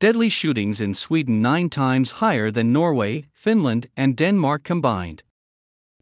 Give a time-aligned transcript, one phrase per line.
[0.00, 5.22] deadly shootings in Sweden nine times higher than Norway, Finland, and Denmark combined.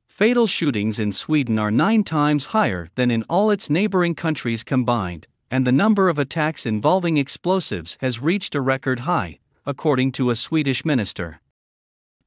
[0.06, 5.26] Fatal shootings in Sweden are nine times higher than in all its neighboring countries combined,
[5.50, 10.37] and the number of attacks involving explosives has reached a record high, according to a
[10.37, 11.41] Swedish minister.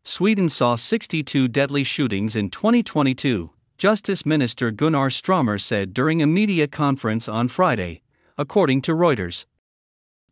[0.03, 6.67] Sweden saw 62 deadly shootings in 2022, Justice Minister Gunnar Strömmer said during a media
[6.67, 8.01] conference on Friday,
[8.37, 9.45] according to Reuters.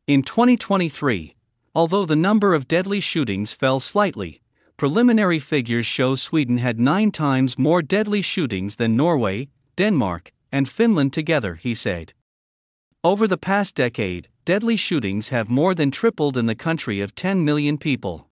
[0.10, 1.36] In 2023,
[1.75, 4.42] although the number of deadly shootings fell slightly,
[4.75, 11.14] preliminary figures show Sweden had nine times more deadly shootings than Norway, Denmark, and Finland
[11.14, 12.14] together, he said.
[13.04, 17.46] Over the past decade, deadly shootings have more than tripled in the country of 10
[17.46, 18.32] million people.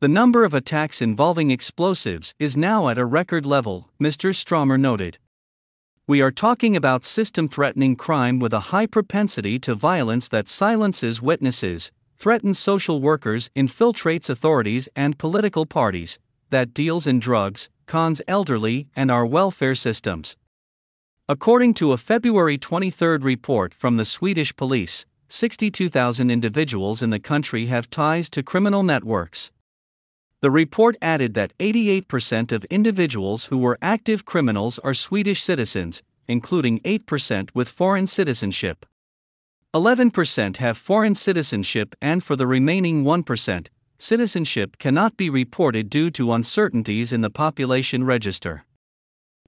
[0.00, 4.34] The number of attacks involving explosives is now at a record level, Mr.
[4.34, 5.18] Strömmer noted.
[6.08, 11.20] We are talking about system threatening crime with a high propensity to violence that silences
[11.20, 16.18] witnesses, threatens social workers, infiltrates authorities and political parties,
[16.48, 20.34] that deals in drugs, cons elderly and our welfare systems.
[21.28, 27.66] According to a February 23 report from the Swedish police, 62,000 individuals in the country
[27.66, 29.50] have ties to criminal networks.
[30.40, 36.78] The report added that 88% of individuals who were active criminals are Swedish citizens, including
[36.80, 38.86] 8% with foreign citizenship.
[39.74, 43.66] 11% have foreign citizenship, and for the remaining 1%,
[43.98, 48.64] citizenship cannot be reported due to uncertainties in the population register.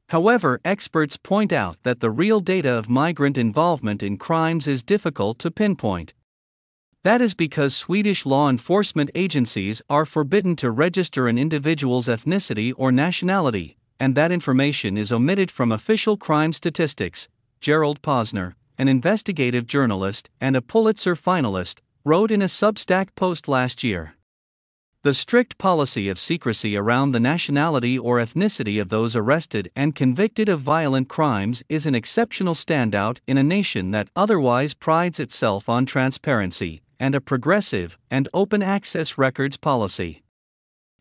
[0.08, 5.38] However, experts point out that the real data of migrant involvement in crimes is difficult
[5.38, 6.14] to pinpoint.
[7.02, 12.92] That is because Swedish law enforcement agencies are forbidden to register an individual's ethnicity or
[12.92, 17.26] nationality, and that information is omitted from official crime statistics.
[17.58, 23.82] Gerald Posner, an investigative journalist and a Pulitzer finalist, wrote in a Substack post last
[23.82, 24.16] year.
[25.02, 30.50] The strict policy of secrecy around the nationality or ethnicity of those arrested and convicted
[30.50, 35.86] of violent crimes is an exceptional standout in a nation that otherwise prides itself on
[35.86, 40.22] transparency, and a progressive and open access records policy.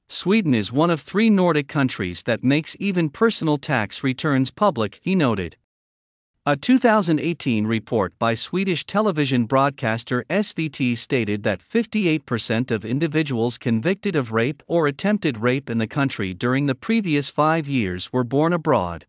[0.07, 5.13] Sweden is one of three Nordic countries that makes even personal tax returns public, he
[5.13, 5.55] noted.
[6.45, 14.31] A 2018 report by Swedish television broadcaster SVT stated that 58% of individuals convicted of
[14.31, 19.05] rape or attempted rape in the country during the previous five years were born abroad.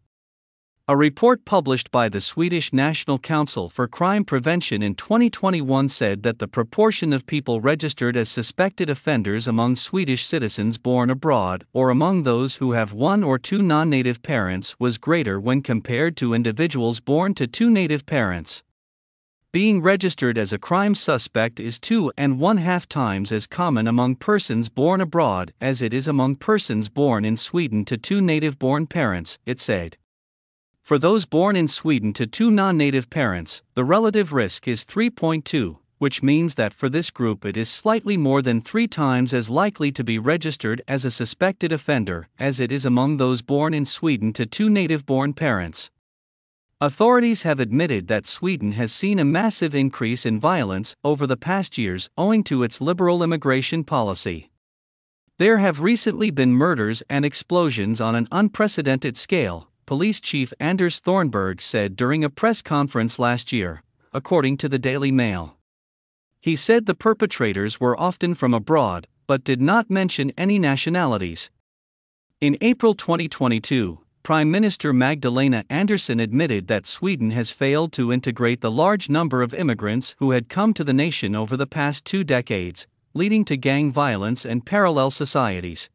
[0.91, 6.41] A report published by the Swedish National Council for Crime Prevention in 2021 said that
[6.41, 12.25] the proportion of people registered as suspected offenders among Swedish citizens born abroad or among
[12.25, 16.99] those who have one or two non native parents was greater when compared to individuals
[16.99, 18.65] born to two native parents.
[19.53, 24.17] Being registered as a crime suspect is two and one half times as common among
[24.17, 28.89] persons born abroad as it is among persons born in Sweden to two native born
[28.89, 29.97] parents, it said.
[30.91, 35.77] For those born in Sweden to two non native parents, the relative risk is 3.2,
[35.99, 39.93] which means that for this group it is slightly more than three times as likely
[39.93, 44.33] to be registered as a suspected offender as it is among those born in Sweden
[44.33, 45.93] to two native born parents.
[46.81, 51.79] Authorities have admitted that Sweden has seen a massive increase in violence over the past
[51.79, 54.51] years owing to its liberal immigration policy.
[55.39, 61.61] There have recently been murders and explosions on an unprecedented scale, Police Chief Anders Thornberg
[61.61, 65.57] said during a press conference last year, according to the Daily Mail.
[66.41, 71.51] He said the perpetrators were often from abroad, but did not mention any nationalities.
[72.41, 78.71] In April 2022, Prime Minister Magdalena Andersson admitted that Sweden has failed to integrate the
[78.71, 82.87] large number of immigrants who had come to the nation over the past two decades,
[83.13, 85.91] leading to gang violence and parallel societies.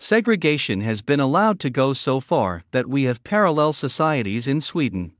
[0.00, 5.12] Segregation has been allowed to go so far that we have parallel societies in Sweden.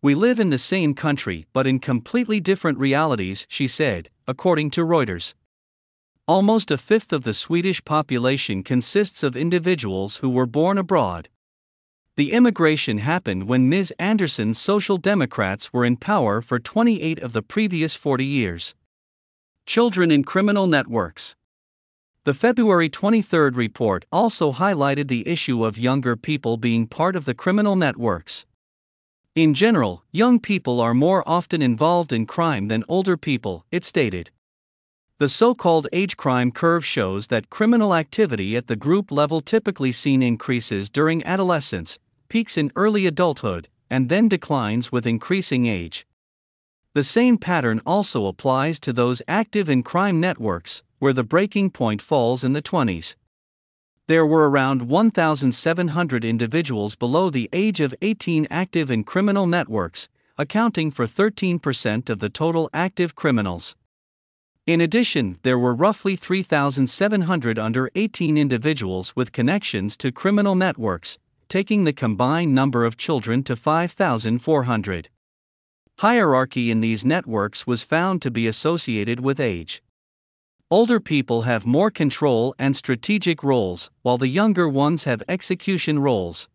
[0.00, 4.86] We live in the same country but in completely different realities, she said, according to
[4.86, 5.34] Reuters.
[6.28, 11.28] Almost a fifth of the Swedish population consists of individuals who were born abroad.
[12.14, 13.92] The immigration happened when Ms.
[13.98, 18.76] Andersson's Social Democrats were in power for 28 of the previous 40 years.
[19.66, 21.34] Children in criminal networks.
[22.24, 27.34] The February 23 report also highlighted the issue of younger people being part of the
[27.34, 28.44] criminal networks.
[29.34, 34.30] In general, young people are more often involved in crime than older people, it stated.
[35.20, 39.92] The so called age crime curve shows that criminal activity at the group level typically
[39.92, 41.98] seen increases during adolescence,
[42.28, 46.06] peaks in early adulthood, and then declines with increasing age.
[46.94, 52.02] The same pattern also applies to those active in crime networks, where the breaking point
[52.02, 53.14] falls in the 20s.
[54.06, 60.08] There were around 1,700 individuals below the age of 18 active in criminal networks,
[60.38, 63.76] accounting for 13% of the total active criminals.
[64.66, 71.18] In addition, there were roughly 3,700 under 18 individuals with connections to criminal networks,
[71.48, 75.08] taking the combined number of children to 5,400.
[75.98, 79.82] Hierarchy in these networks was found to be associated with age.
[80.70, 86.46] Older people have more control and strategic roles, while the younger ones have execution roles.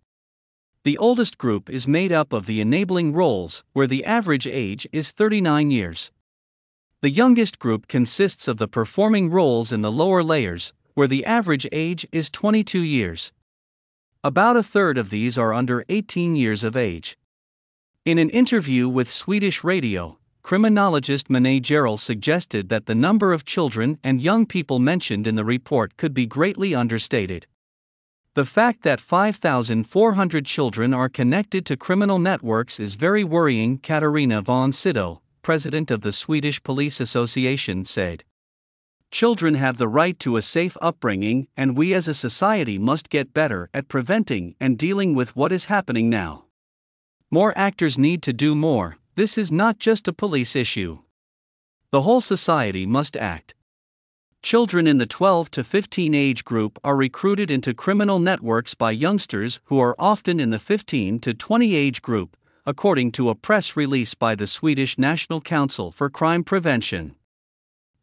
[0.84, 5.10] The oldest group is made up of the enabling roles, where the average age is
[5.10, 6.12] 39 years.
[7.02, 11.68] The youngest group consists of the performing roles in the lower layers, where the average
[11.72, 13.32] age is 22 years.
[14.24, 17.18] About a third of these are under 18 years of age.
[18.06, 23.98] In an interview with Swedish radio, criminologist Manne Gerell suggested that the number of children
[24.04, 27.48] and young people mentioned in the report could be greatly understated.
[28.36, 34.72] The fact that 5,400 children are connected to criminal networks is very worrying, Katarina von
[34.74, 38.24] Sydow, president of the Swedish Police Association, said.
[39.12, 43.34] Children have the right to a safe upbringing, and we as a society must get
[43.34, 46.46] better at preventing and dealing with what is happening now.
[47.30, 51.00] More actors need to do more, this is not just a police issue.
[51.92, 53.54] The whole society must act.
[54.42, 59.62] Children in the 12 to 15 age group are recruited into criminal networks by youngsters
[59.66, 64.16] who are often in the 15 to 20 age group, according to a press release
[64.16, 67.16] by the Swedish National Council for Crime Prevention.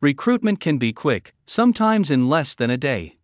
[0.00, 3.16] Recruitment can be quick, sometimes in less than a day.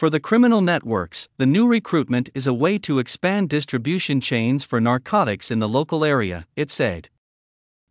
[0.00, 4.80] For the criminal networks, the new recruitment is a way to expand distribution chains for
[4.80, 7.10] narcotics in the local area, it said.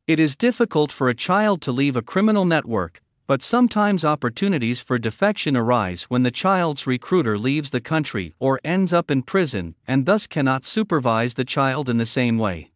[0.07, 4.97] It is difficult for a child to leave a criminal network, but sometimes opportunities for
[4.97, 10.07] defection arise when the child's recruiter leaves the country or ends up in prison and
[10.07, 12.71] thus cannot supervise the child in the same way.